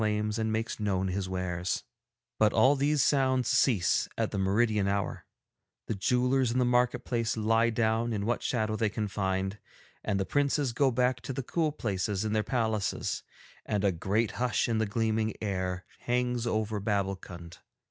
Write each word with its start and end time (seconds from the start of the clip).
'But 2.39 2.53
all 2.53 2.75
these 2.75 3.03
sounds 3.03 3.47
cease 3.47 4.09
at 4.17 4.31
the 4.31 4.39
meridian 4.39 4.87
hour, 4.87 5.25
the 5.85 5.93
jewellers 5.93 6.49
in 6.49 6.57
the 6.57 6.65
market 6.65 7.05
place 7.05 7.37
lie 7.37 7.69
down 7.69 8.11
in 8.11 8.25
what 8.25 8.41
shadow 8.41 8.75
they 8.75 8.89
can 8.89 9.07
find, 9.07 9.59
and 10.03 10.19
the 10.19 10.25
princes 10.25 10.73
go 10.73 10.89
back 10.89 11.21
to 11.21 11.33
the 11.33 11.43
cool 11.43 11.71
places 11.71 12.25
in 12.25 12.33
their 12.33 12.41
palaces, 12.41 13.21
and 13.63 13.83
a 13.83 13.91
great 13.91 14.31
hush 14.41 14.67
in 14.67 14.79
the 14.79 14.87
gleaming 14.87 15.35
air 15.39 15.85
hangs 15.99 16.47
over 16.47 16.79
Babbulkund. 16.79 17.59